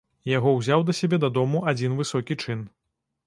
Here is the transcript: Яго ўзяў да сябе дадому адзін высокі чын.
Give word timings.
Яго 0.29 0.53
ўзяў 0.59 0.85
да 0.87 0.95
сябе 0.99 1.19
дадому 1.25 1.61
адзін 1.71 1.99
высокі 1.99 2.39
чын. 2.43 2.65